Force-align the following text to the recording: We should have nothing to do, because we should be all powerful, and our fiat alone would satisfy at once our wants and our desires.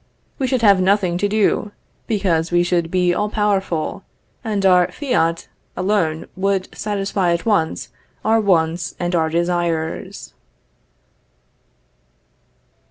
We 0.39 0.47
should 0.47 0.63
have 0.63 0.81
nothing 0.81 1.19
to 1.19 1.27
do, 1.29 1.73
because 2.07 2.49
we 2.51 2.63
should 2.63 2.89
be 2.89 3.13
all 3.13 3.29
powerful, 3.29 4.01
and 4.43 4.65
our 4.65 4.91
fiat 4.91 5.47
alone 5.77 6.25
would 6.35 6.75
satisfy 6.75 7.33
at 7.33 7.45
once 7.45 7.89
our 8.25 8.41
wants 8.41 8.95
and 8.99 9.13
our 9.13 9.29
desires. 9.29 10.33